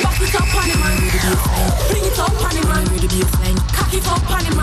[0.00, 0.96] Cock it up on man.
[1.90, 2.54] Bring it up on
[3.40, 3.56] man.
[3.74, 4.59] Cock it up on him,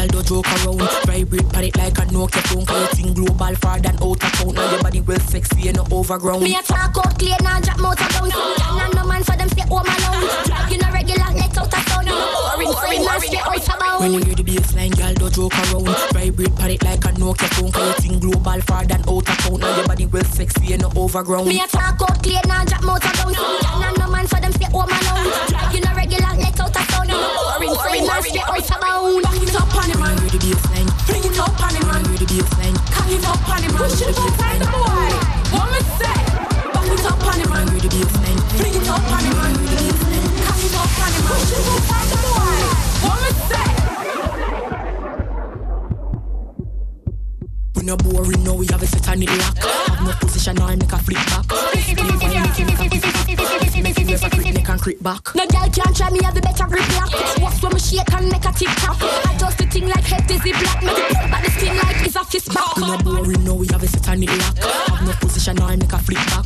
[0.00, 0.80] girl, don't joke around.
[1.06, 4.54] Vibrate it like a Nokia phone Cause you global far than out of town.
[4.54, 6.42] Now your body well sexy and no overground.
[6.42, 8.30] Me a talk out clear, now drop motor down
[8.80, 10.20] and no man, so them stay home oh, oh.
[10.20, 11.39] alone Drive you no regular,
[11.70, 14.34] out a sound You know boring, boring, man, stay out of bound When you hear
[14.34, 15.88] the bassline, girl, don't joke around.
[16.12, 19.36] Vibrate pan it like a Nokia phone Cause you think global far than out of
[19.38, 19.60] town.
[19.60, 21.48] Now your body well sexy and no overground.
[21.48, 24.36] Me a talk out clear, now drop motor down Some girl and no man, so
[24.40, 25.30] them stay home alone.
[25.48, 28.58] Drive you no regular, let out a sound You know boring, boring, man, stay out
[28.58, 29.22] of bound.
[29.22, 31.86] Back it up on him, man, ready be a thing Bring it up on him,
[31.86, 34.58] man, ready be a thing Cock it up on him, man, push it up on
[34.58, 35.10] the boy.
[35.56, 36.19] What me say?
[47.80, 50.76] We no boring, no, we have a set on it lock Have no position or
[50.76, 51.48] make a flip back.
[51.72, 53.26] Basically, when you make a flip back
[53.80, 55.34] Make it, make a flip, make and creep back.
[55.34, 57.08] No girl can try me have the better grip lock
[57.40, 59.00] What's when me shake and make a tip top?
[59.00, 60.84] I just the thing like head dizzy black.
[60.84, 63.54] Make it pump back the skin like it's a fist back We no boring, no,
[63.54, 66.44] we have a set on it lock Have no position or make a flip back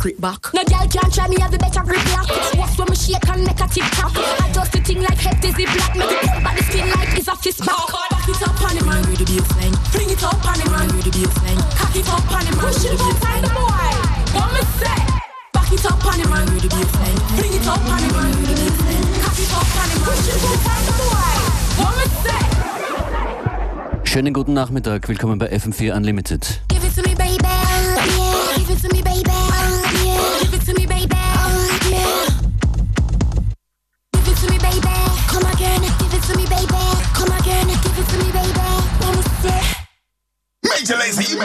[0.00, 0.48] creep back.
[0.56, 2.24] No girl can try me have the better grip lock
[2.56, 4.16] What's when me shake and make a tip top.
[4.16, 5.92] I just the thing like head dizzy black.
[5.92, 7.76] Make it pump the skin like it's a fist back
[8.08, 8.24] Back.
[8.24, 10.88] It up on him, man, ready be a thing Bring it up on him, man,
[10.96, 13.50] ready be a thing Cock it up on him, man, push it up on the
[13.52, 13.92] boy.
[14.32, 15.00] What me say?
[15.52, 18.12] Back it up on him, man, ready be a thing Bring it up on him,
[18.16, 20.80] man, ready be a thing Cock it up on him, man, push it up on
[20.88, 21.36] the boy.
[21.76, 22.40] What me say?
[24.08, 26.60] Schönen guten Nachmittag, willkommen bei FM4 Unlimited.
[26.68, 27.14] Give it to me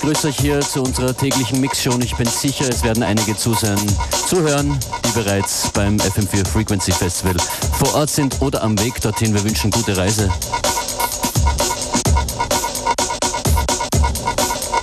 [0.00, 3.78] begrüße euch hier zu unserer täglichen Mixshow und ich bin sicher, es werden einige zusehen,
[4.26, 7.36] zuhören, die bereits beim FM4 Frequency Festival
[7.78, 9.34] vor Ort sind oder am Weg dorthin.
[9.34, 10.30] Wir wünschen gute Reise.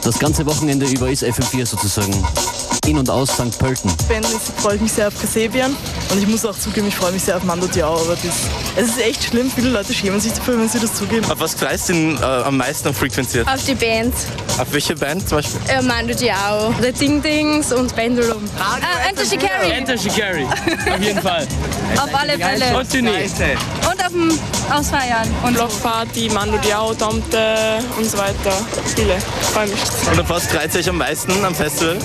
[0.03, 2.13] Das ganze Wochenende über ist FM4 sozusagen
[2.85, 3.57] in und aus St.
[3.57, 3.91] Pölten.
[4.07, 4.23] bin.
[4.23, 5.75] Es freut mich sehr auf Kasebian
[6.11, 8.35] und ich muss auch zugeben, ich freue mich sehr auf Mando aber das,
[8.77, 11.25] es ist echt schlimm, viele Leute schämen sich dafür, wenn sie das zugeben.
[11.31, 13.47] Auf was freust du denn äh, am meisten am Frequenziert?
[13.47, 14.13] Auf die Band.
[14.59, 15.59] Auf welche Band zum Beispiel?
[15.67, 16.73] Äh, Mando Diao.
[16.79, 18.43] The Ding Dings und Pendulum.
[18.59, 18.77] Ah,
[19.09, 19.71] Enter Shikari.
[19.71, 21.47] Enter Shikari, auf jeden Fall.
[21.97, 22.77] Auf alle Fälle.
[22.77, 23.25] Und Tournee.
[23.89, 24.39] Und auf dem
[24.71, 25.27] Ausfeiern.
[25.43, 28.53] Und Blockparty, Mando Diao, Tomte und so weiter.
[28.95, 29.17] Viele.
[29.53, 29.79] Freue mich.
[30.11, 31.97] Und auf was freut ihr euch am meisten am Festival?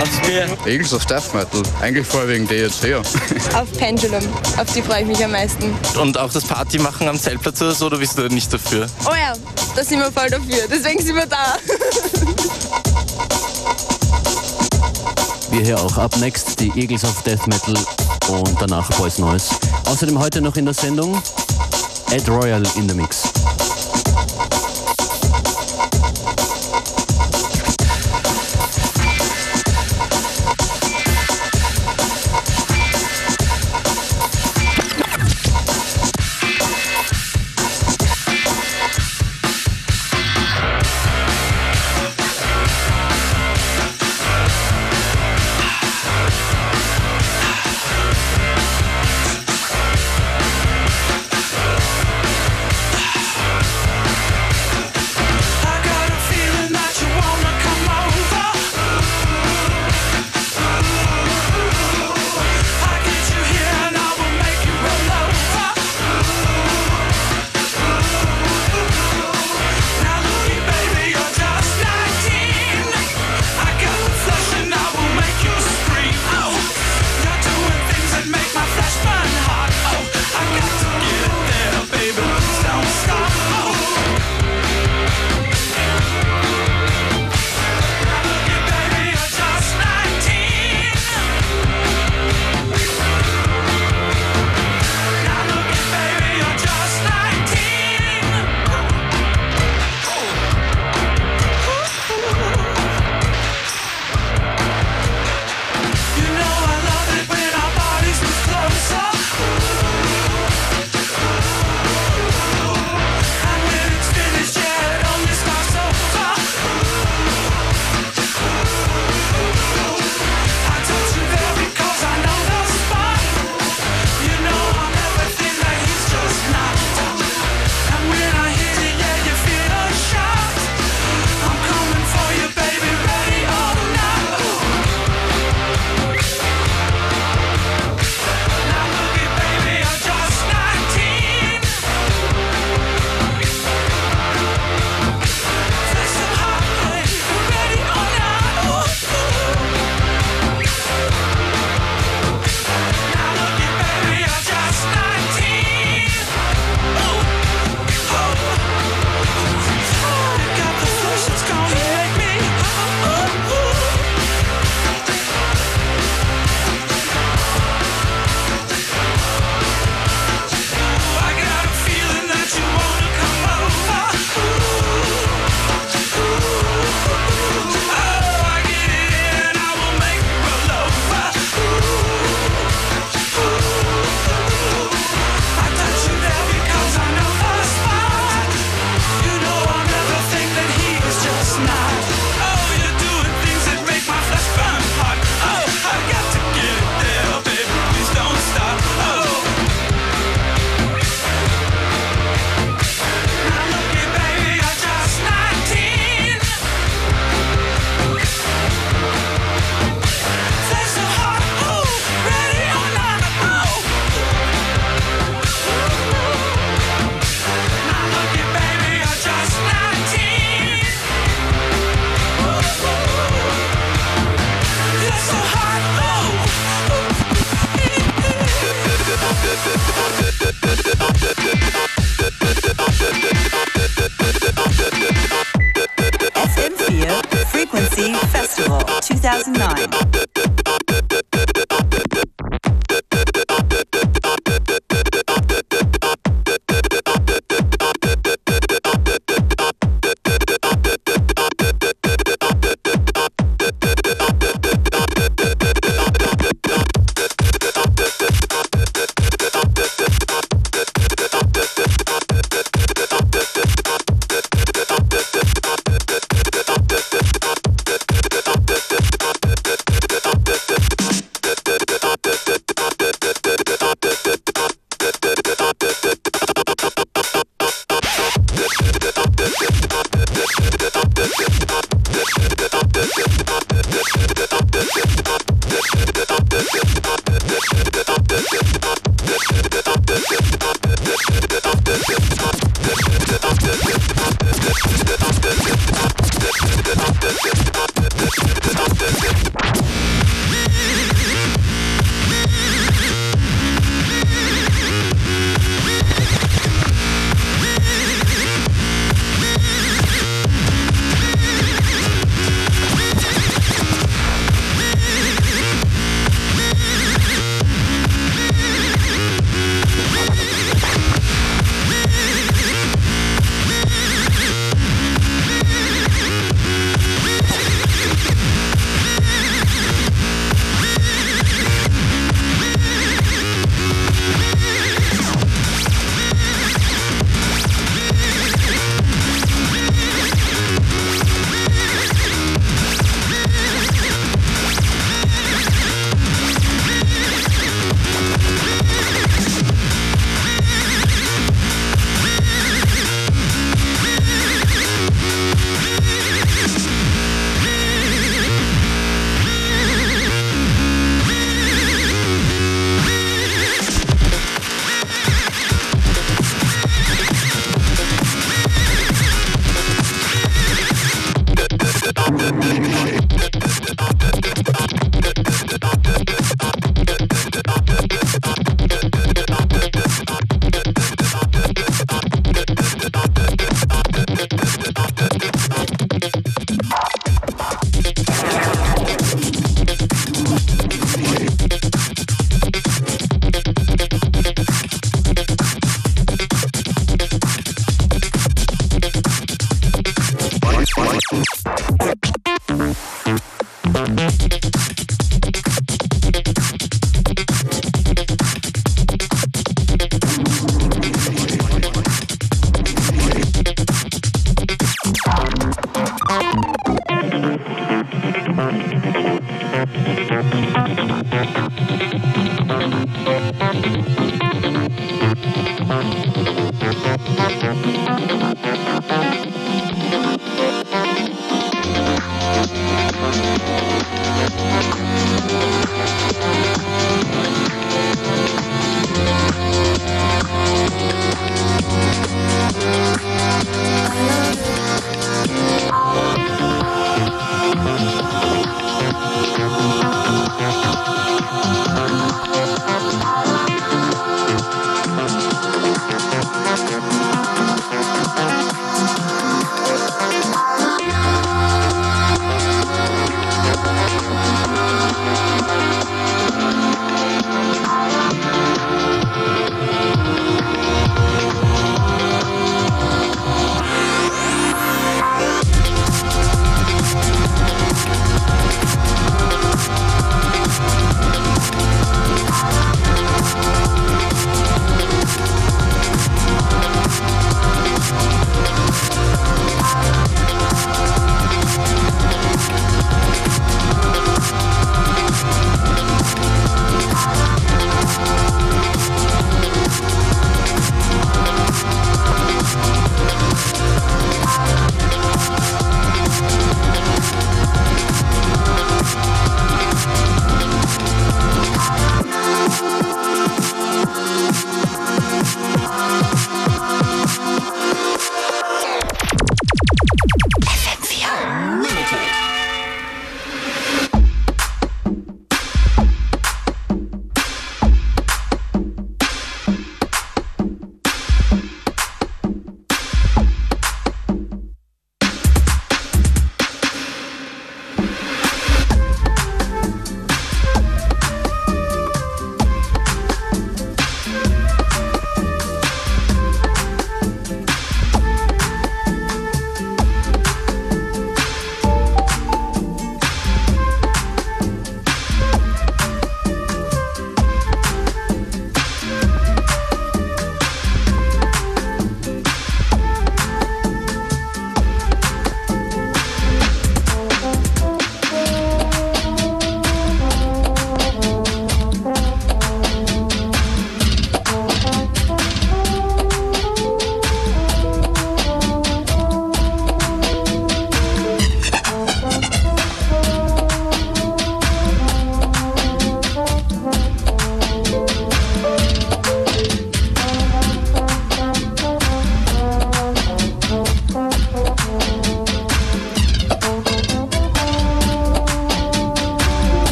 [0.00, 0.48] Aufs Bier.
[0.66, 1.62] Eagles of Death Metal.
[1.80, 2.94] Eigentlich vorwiegend DSC.
[3.54, 4.22] auf Pendulum.
[4.56, 5.74] Auf die freue ich mich am meisten.
[6.00, 8.86] Und auch das Party machen am Zeltplatz oder so, oder bist du nicht dafür?
[9.04, 9.34] Oh ja,
[9.76, 10.66] da sind wir voll dafür.
[10.70, 11.56] Deswegen sind wir da.
[15.50, 15.96] Wir hier auch.
[15.98, 17.74] Up next die Eagles of Death Metal
[18.28, 19.54] und danach Boys Noise.
[19.84, 21.22] Außerdem heute noch in der Sendung
[22.10, 23.22] Ed Royal in the Mix.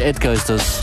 [0.00, 0.80] Edgar ist das.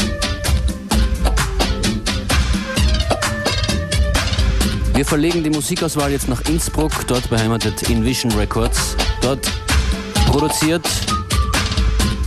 [4.93, 8.95] Wir verlegen die Musikauswahl jetzt nach Innsbruck, dort beheimatet in Vision Records.
[9.21, 9.49] Dort
[10.27, 10.85] produziert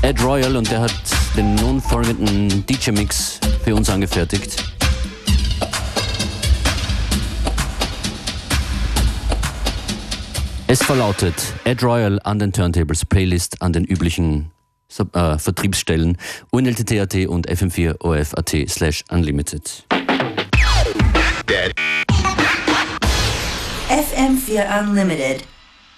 [0.02, 0.94] Ed Royal und der hat
[1.36, 4.56] den nun folgenden DJ-Mix für uns angefertigt.
[10.66, 11.34] Es verlautet
[11.64, 14.50] Ed Royal an den Turntables, Playlist an den üblichen
[14.98, 16.18] äh, Vertriebsstellen
[16.50, 19.84] unltt.at und FM4OF.at slash unlimited.
[23.88, 25.44] FM4 Unlimited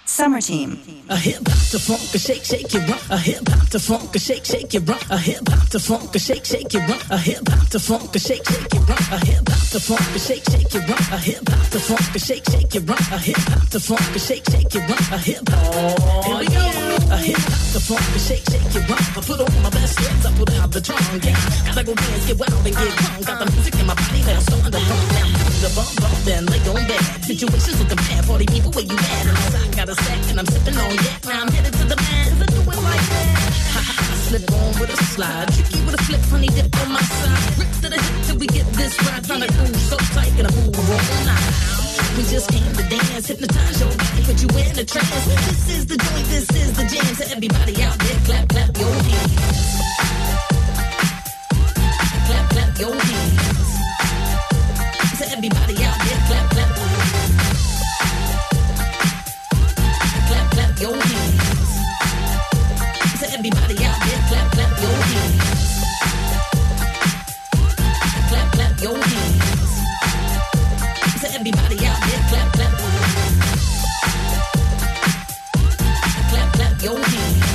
[0.07, 0.79] Summer Team.
[1.09, 3.01] A hip hop to funk, a shake, shake it rock.
[3.09, 5.01] A hip hop to funk, a shake, shake it rock.
[5.09, 7.01] A hip hop to funk, a shake, shake it rock.
[7.09, 9.01] A hip hop to funk, a shake, shake it rock.
[9.11, 11.11] A hip hop to funk, a shake, shake it rock.
[11.11, 12.99] A hip hop to funk, a shake, shake it rock.
[13.11, 15.11] A hip hop to funk, a shake, shake it rock.
[15.11, 16.25] A hip hop.
[16.25, 16.65] Here we go.
[17.09, 19.17] A hip hop to funk, a shake, shake it rock.
[19.17, 21.01] I put on my best friends, I put out the drum.
[21.21, 23.25] Yeah, gotta go dance, get wild and get drunk.
[23.25, 25.44] Got the music in my body now, starting to pump now.
[25.65, 27.01] The bump bump, then lay on bed.
[27.25, 29.25] Situations looking bad, party people where you at?
[29.25, 31.25] And I got a sack and I'm sipping on yak.
[31.25, 33.25] Now I'm headed to the man, I do it like that.
[33.73, 35.49] Ha ha ha, slip on with a slide.
[35.57, 37.57] Tricky with a flip, honey dip on my side.
[37.57, 39.25] Rip to the hip till we get this right.
[39.25, 41.49] To groove so tight, gonna move all night.
[42.13, 45.25] We just came to dance, hypnotize your body, put you in a trance.
[45.49, 47.09] This is the joint, this is the jam.
[47.17, 49.33] So everybody out there, clap, clap your hands.
[52.29, 53.44] Clap, clap your hands.
[55.17, 56.69] So everybody out there, clap, clap.
[60.77, 61.71] Your hands.
[63.17, 65.39] So everybody out there, clap, clap your hands.
[68.29, 69.71] Clap, clap your hands.
[71.21, 72.73] So everybody out there, clap, clap.
[76.29, 77.45] Clap, clap your hands.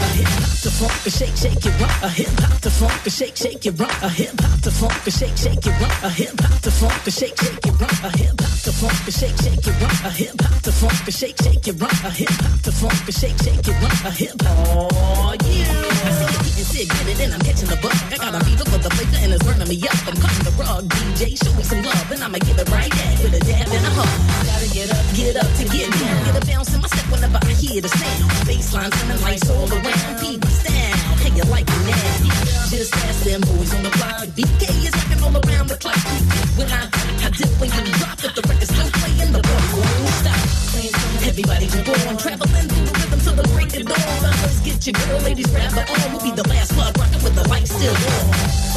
[0.00, 2.02] A hip hop to funk, a shake, shake it rock.
[2.02, 3.87] A hip hop to funk, a shake, shake it rock.
[5.08, 6.04] To shake, shake it rock.
[6.04, 7.96] A hip hop to funk, a shake, shake it rock.
[8.04, 10.04] A hip hop to funk, a shake, shake it rock.
[10.04, 11.96] A hip hop to funk, a shake, shake it rock.
[12.04, 14.04] A hip hop to funk, a shake, shake it rock.
[14.04, 14.92] A hip hop.
[14.92, 15.64] Oh yeah.
[16.04, 17.96] I see you getting sick, get it, and I'm catching the bug.
[18.12, 19.96] I got a fever for the flavor and it's burning me up.
[20.04, 20.84] I'm cutting the rug.
[20.92, 23.88] DJ, show me some love, and I'ma give it right back with a dab and
[23.88, 24.12] a hug.
[24.44, 26.20] Gotta get up, get up to get down.
[26.28, 28.28] Get a bounce in my step whenever I hear the sound.
[28.44, 30.20] Baseline and the lights all around.
[30.20, 31.16] Beat my style.
[31.24, 32.68] Hey, you like it now?
[32.68, 34.07] Just ask them boys on the block.
[36.72, 36.88] I,
[37.24, 39.32] I dip when you drop it, the record's still playing.
[39.32, 41.28] The bump won't stop.
[41.28, 44.64] Everybody jump on, traveling through the rhythm the break of dawn.
[44.64, 46.12] Get girl, ladies, grab her on.
[46.12, 48.67] We'll be the last club rocking with the lights still on.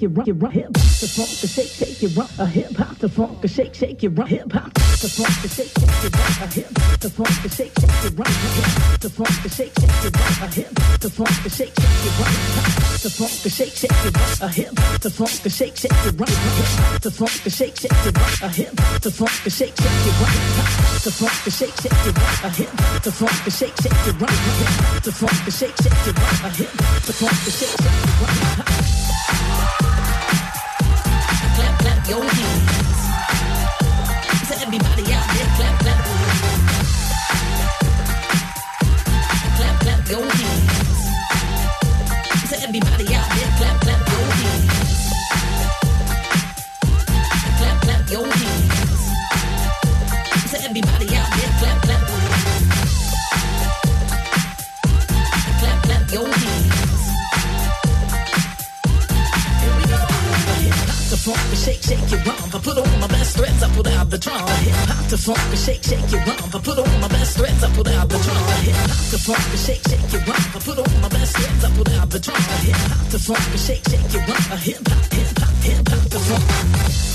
[0.00, 0.28] Shake, it rock.
[0.28, 0.52] It rock.
[0.52, 2.30] Hip hop to funk, a shake, shake it rock.
[2.38, 4.28] A hip hop to funk, a shake, shake it rock.
[4.28, 6.40] Hip hop to funk, a shake, shake it rock.
[6.40, 6.68] A hip
[7.00, 8.28] to funk, a shake, shake it rock.
[8.28, 10.40] Hip to funk, a shake, shake it rock.
[10.40, 12.60] A hip to funk, a shake, shake it rock.
[13.00, 14.40] To funk, a shake, shake it rock.
[14.40, 16.28] A hip to funk, a shake, shake it rock.
[16.28, 18.42] Hip to funk, a shake, shake it rock.
[18.42, 20.32] A hip to funk, a shake, shake it rock.
[21.00, 22.44] To funk, a shake, shake it rock.
[22.44, 22.70] A hip
[23.02, 24.30] to funk, a shake, shake it rock.
[24.30, 26.44] Hip to funk, a shake, shake it rock.
[26.44, 28.69] A hip to funk, a shake, shake it rock.
[32.10, 32.59] Eu.
[63.40, 64.46] Threads, I put out the drum.
[64.64, 66.54] Hip hop to funk, a shake, shake it romp.
[66.54, 68.44] I put on my best threads, I put out the drum.
[68.66, 70.56] Hip hop to funk, a shake, shake it romp.
[70.56, 72.42] I put on my best threads, I put out the drum.
[72.66, 74.46] Hip hop to funk, a shake, shake romp.
[74.52, 77.09] A hip hop, hip hop, hip hop to funk.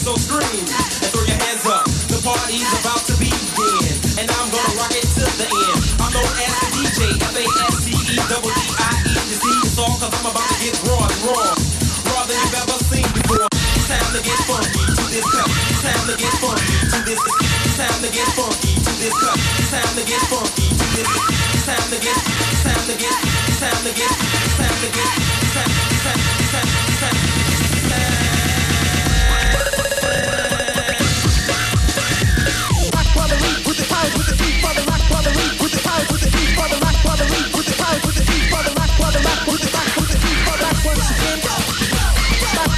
[0.00, 1.84] so scream and throw your hands up.
[2.08, 5.80] The party's about to begin, and I'm gonna rock it to the end.
[6.00, 10.56] I'm known as the DJ, F-A-S-T-E, double D-I-E, this is all cause I'm about to
[10.64, 11.52] get raw and raw.
[12.08, 13.44] Raw than you've ever seen before.
[13.52, 15.48] It's time to get funky to this cup.
[15.68, 17.20] It's time to get funky to this.
[17.20, 19.36] It's time to get funky to this cup.
[19.36, 21.10] It's time to get funky to this.
[21.52, 23.16] It's time to get, it's time to get,
[23.52, 24.39] it's time to get.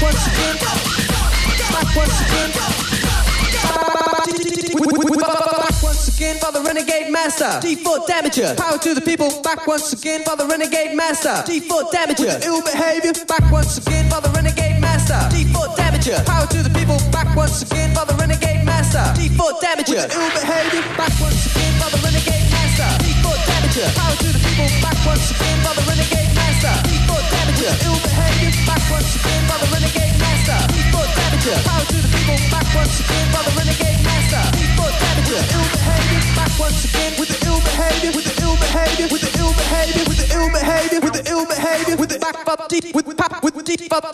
[0.03, 2.59] Back once again.
[6.43, 7.61] For the renegade master.
[7.63, 8.57] D4 damager.
[8.57, 9.31] Power to the people.
[9.43, 11.31] Back once again for the renegade master.
[11.47, 12.35] D4 damager.
[12.35, 13.13] With ill behavior.
[13.29, 15.15] Back once again for the renegade master.
[15.31, 16.25] D4 damager.
[16.27, 16.99] Power to the people.
[17.13, 19.07] Back once again for the renegade master.
[19.15, 20.03] D4 damager.
[20.03, 20.83] With ill behavior.
[20.99, 22.91] Back once again for the renegade master.
[23.07, 23.87] D4 damager.
[23.95, 24.67] Power to the people.
[24.83, 26.32] Back once again for the renegade
[27.63, 30.59] Ravager, ill behavior back once again by the renegade master.
[30.91, 34.43] Foot Ravager, power to the people, back once again by the renegade master.
[34.75, 39.07] Foot Ravager, ill behavior back once again with the ill behavior, with the ill behavior,
[39.15, 42.49] with the ill behavior, with the ill behavior, with the ill behavior, with the back
[42.51, 44.11] up deep, with pop, with deep up.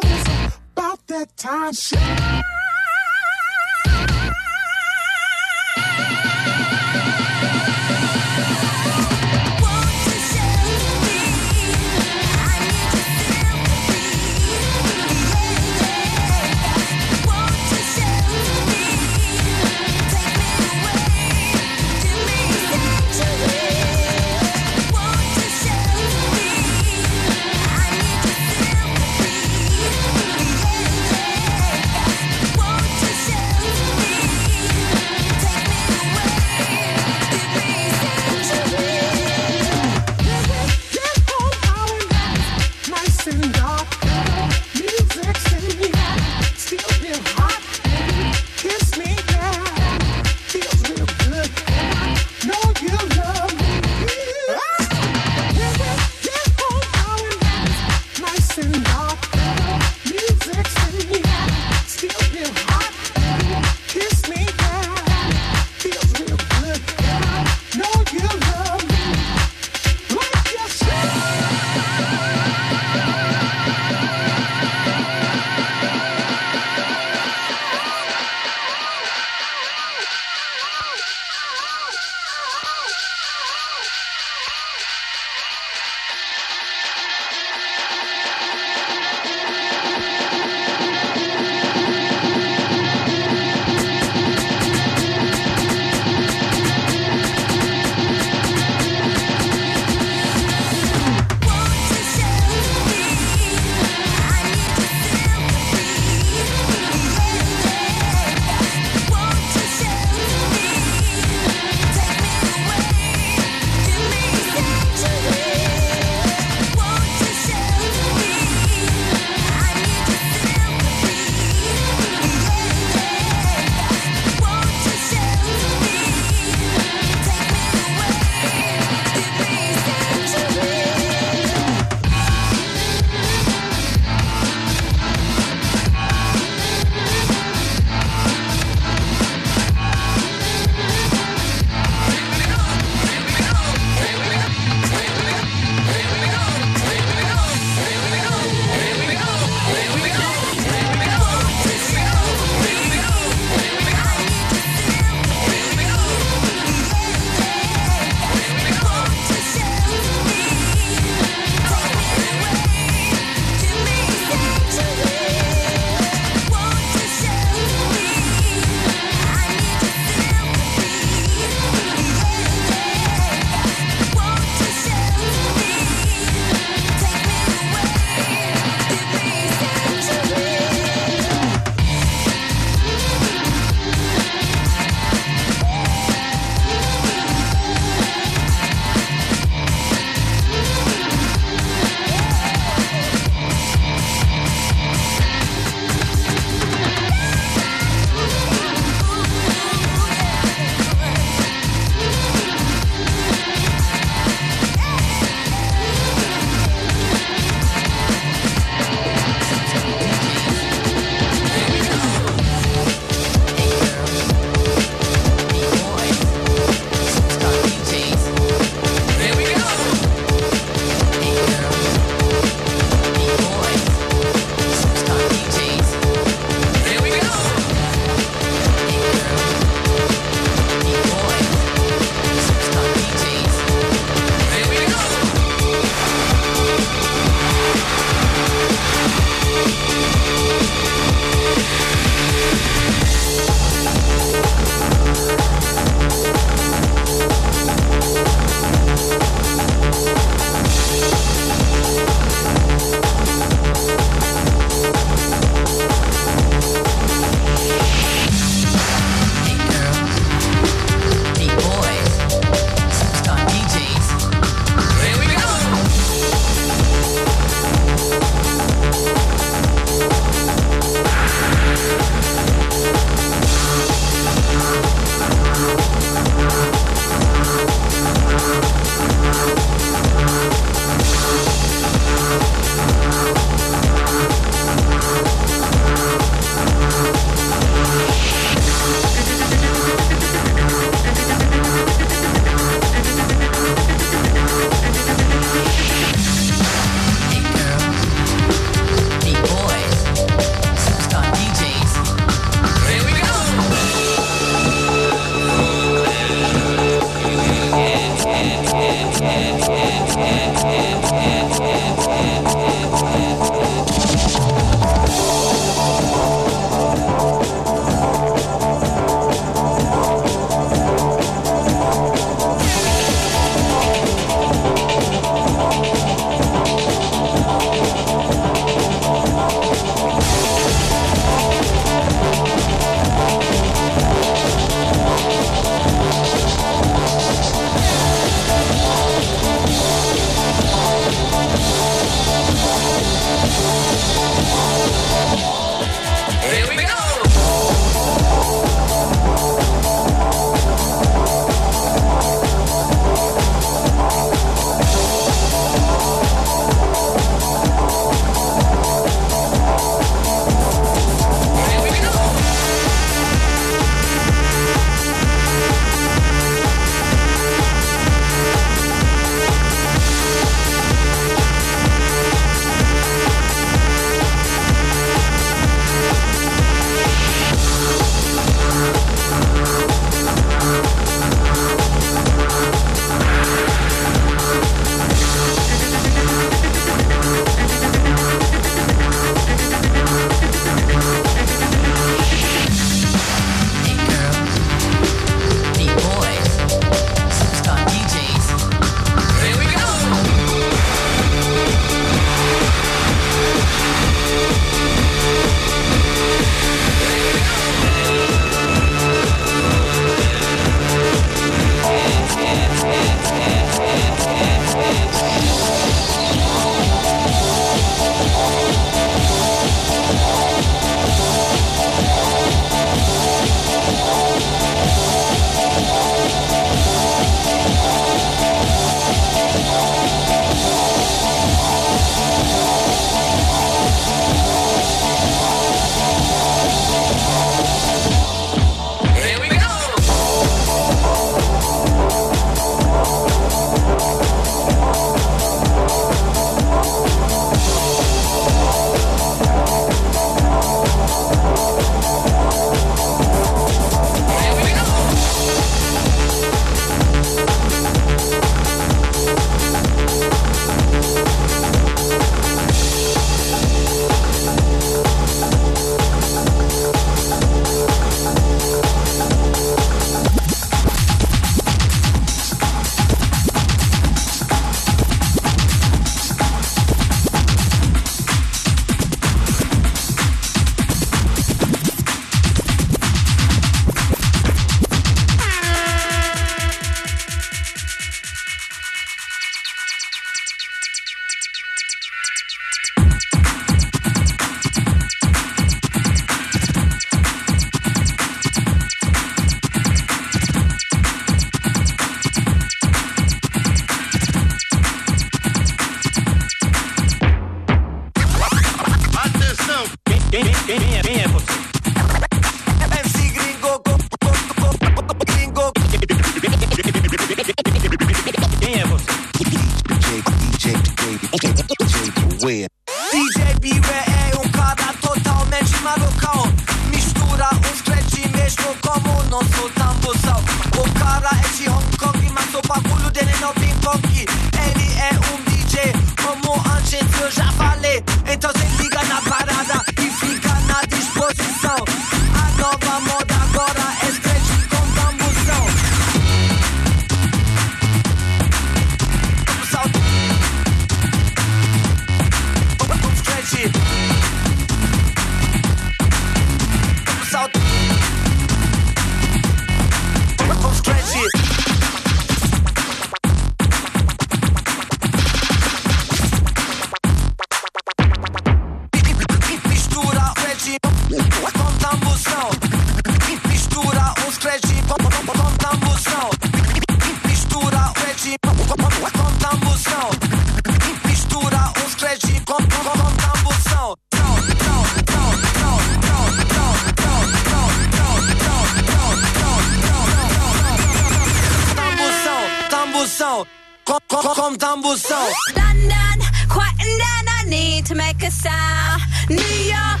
[595.56, 599.02] London, I need to make a sound.
[599.28, 600.00] New York,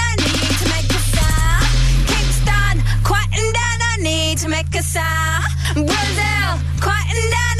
[0.00, 1.66] I need to make a sound.
[3.82, 5.44] I need to make a sound.
[5.74, 7.51] Brazil, quieting down.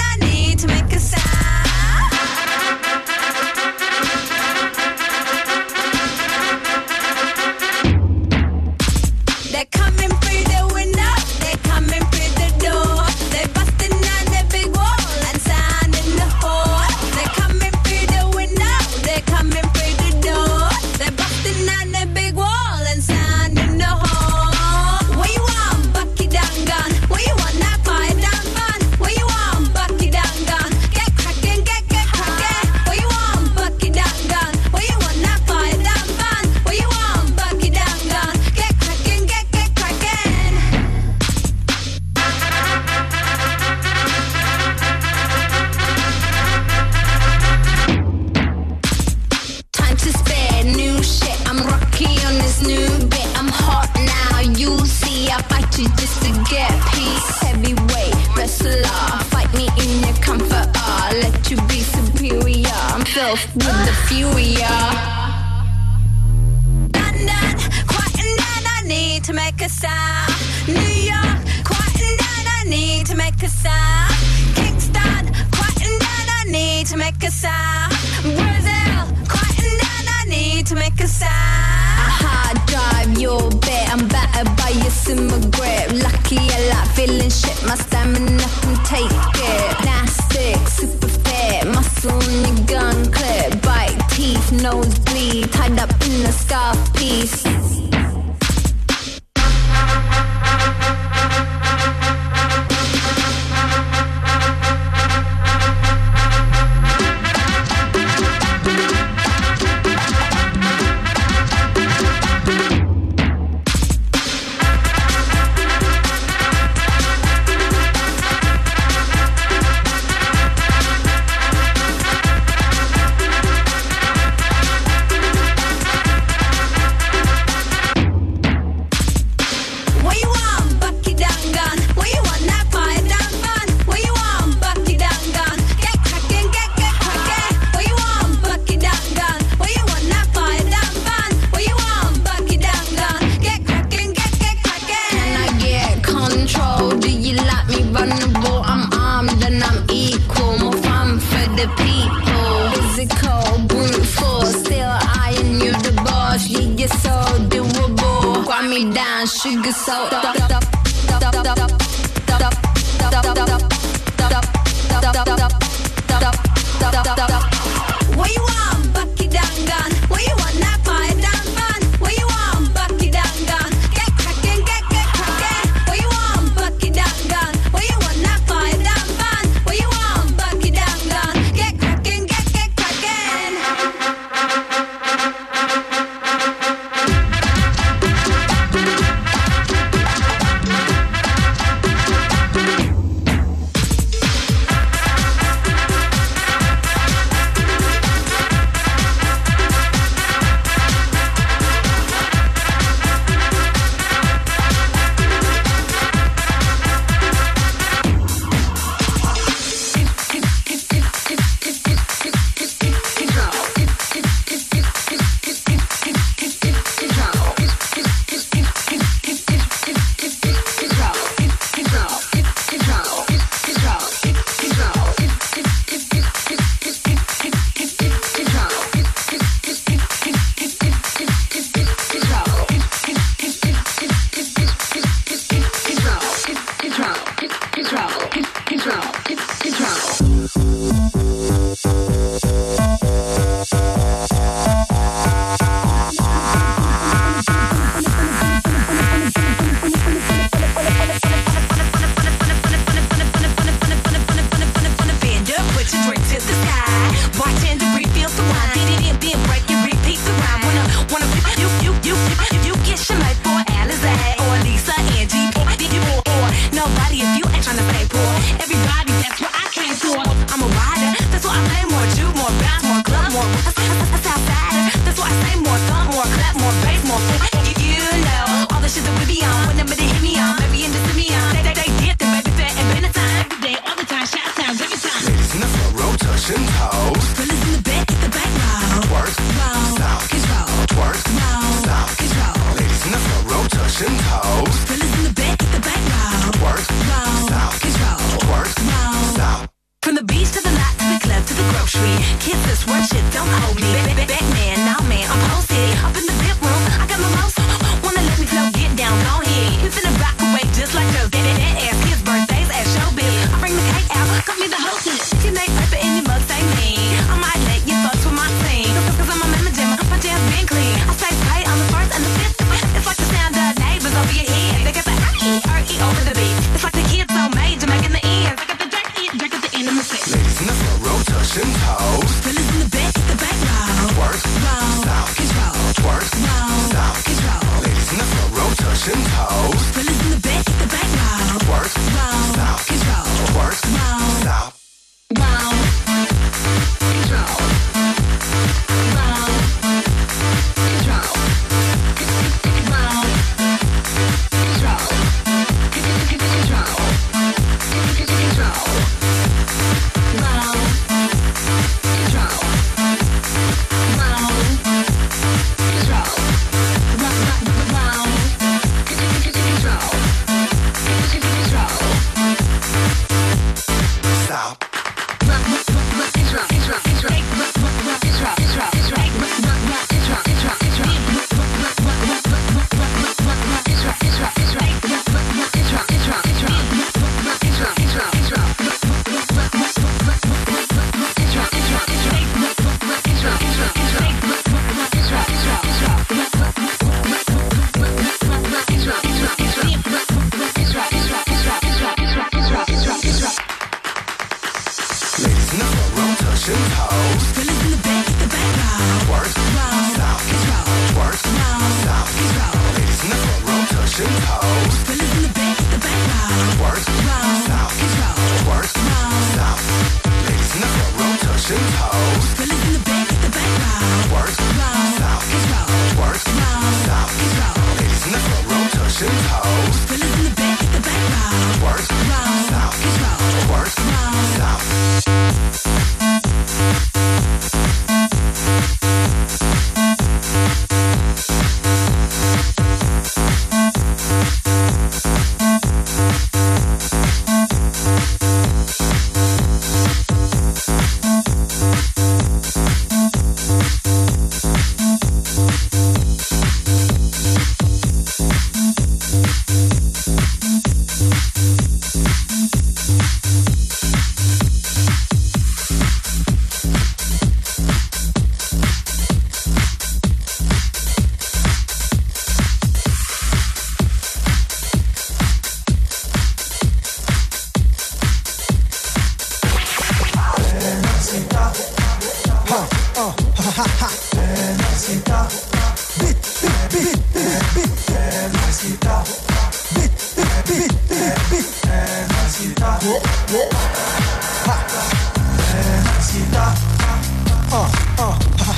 [293.69, 294.72] 这身口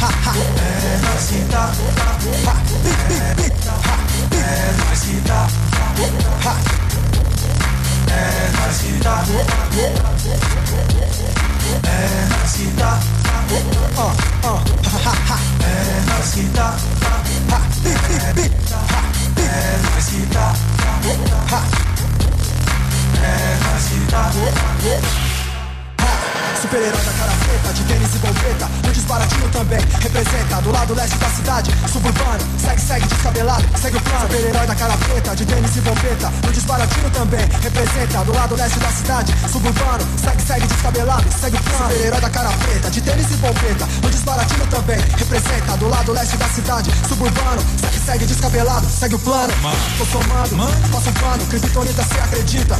[0.04, 0.32] ha ha.
[0.32, 1.62] Bebacita,
[2.44, 3.52] ha, big big ha, big.
[4.30, 5.38] Bebacita,
[6.44, 6.54] ha.
[8.06, 9.14] Bebacita,
[11.80, 12.90] bebacita,
[13.96, 14.12] uh
[14.44, 15.36] uh, ha ha ha.
[15.58, 16.66] Bebacita,
[17.48, 19.00] ha, big big big, ha,
[19.34, 19.46] big.
[19.56, 20.46] Bebacita,
[21.50, 21.60] ha.
[23.22, 24.22] Bebacita.
[26.64, 28.70] Super-herói da cara preta, de tênis e bombeta.
[28.86, 32.40] No disparatinho também, representa Do lado leste da cidade, suburbano.
[32.58, 34.20] Segue, segue, descabelado, segue o plano.
[34.22, 36.32] Super-herói da cara preta, de tênis e bombeta.
[36.42, 40.04] No disparatinho também, representa Do lado leste da cidade, suburbano.
[40.16, 41.84] Segue, segue, descabelado, segue o plano.
[41.84, 43.88] Super-herói da cara preta, de tênis e bombeta.
[44.02, 47.62] No disparatinho também, representa Do lado leste da cidade, suburbano.
[47.78, 49.52] Segue, segue, descabelado, segue o plano.
[49.98, 50.56] Tô somando,
[50.90, 52.78] faço um plano Criptonita, cê acredita?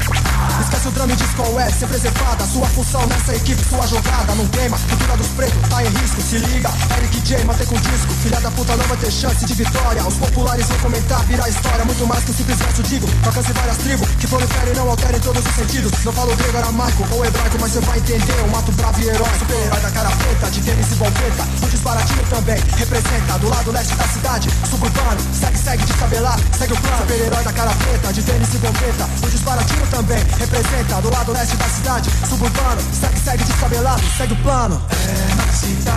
[0.63, 2.47] Esquece o drama e diz qual é, ser preservada.
[2.47, 6.39] Sua função nessa equipe, sua jogada Não queima, cultura dos pretos, tá em risco Se
[6.39, 8.13] liga, Eric J, mantém com disco.
[8.23, 10.07] Filha da puta não vai ter chance de vitória.
[10.07, 11.85] Os populares vão comentar, virar história.
[11.85, 13.09] Muito mais que um simples verso digo.
[13.25, 15.91] Alcance várias tribos, que proliferem e não alterem todos os sentidos.
[16.05, 19.39] Não falo grego, aramaico ou hebraico Mas cê vai entender, um mato bravo e herói
[19.39, 21.45] Super-herói da cara preta, de tênis e bombeta.
[21.61, 23.39] No disparatinho também, representa.
[23.39, 25.21] Do lado leste da cidade, suburbano.
[25.33, 29.09] Segue, segue, descabelado, segue o plano Super-herói da cara preta, de tênis e bombeta.
[29.23, 31.01] No disparatinho também, representa.
[31.01, 32.81] Do lado leste da cidade, suburbano.
[32.93, 34.81] Segue, segue, Cabelado, segue o plano.
[34.91, 35.93] É Maxita.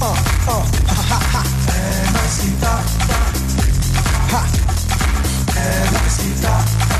[0.00, 0.14] Ó,
[0.48, 0.62] ó,
[1.68, 2.80] É Maxita.
[4.32, 4.44] Ha.
[5.56, 6.99] É Maxita.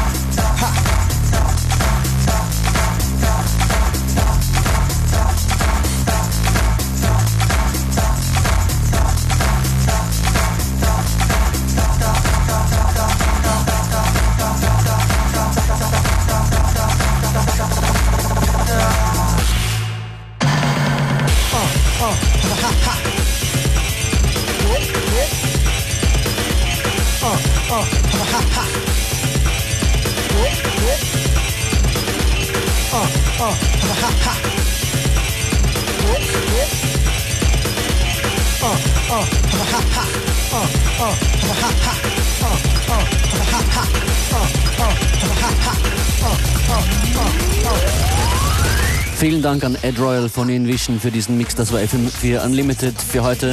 [49.51, 51.57] Dank an Ed Royal von Invision für diesen Mix.
[51.57, 53.51] Das war FM4 Unlimited für heute.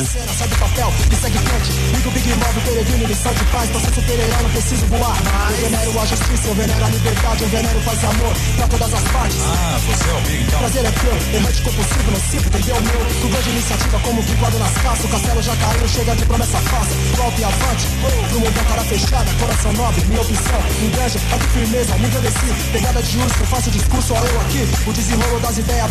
[9.41, 10.45] Ah, você é o Big.
[10.45, 11.17] Prazer é teu,
[11.63, 13.01] compulsivo, não sinto, entendeu meu?
[13.21, 16.95] Com grande iniciativa, como vinculado nas caças, o castelo já caiu, chega de promessa fácil.
[17.39, 17.87] e avante,
[18.33, 20.61] no mundo cara fechada, coração nobre, minha opção.
[20.83, 24.61] Inveja, é de firmeza, me engrandeci, pegada de urso, faço discurso, ó eu aqui.
[24.85, 25.86] O desenrolo das ideias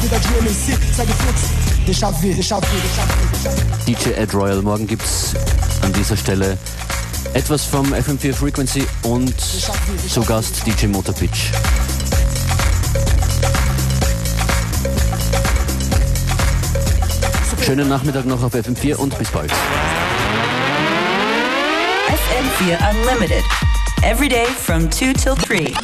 [3.86, 4.62] DJ Ed Royal.
[4.62, 5.34] Morgen gibt's
[5.82, 6.58] an dieser Stelle
[7.34, 9.34] etwas vom FM4 Frequency und
[10.08, 11.50] zu Gast DJ Motorpitch.
[17.64, 19.50] Schönen Nachmittag noch auf FM4 und bis bald.
[22.08, 23.44] FM4 Unlimited.
[24.02, 25.74] Every day from 2 till 3.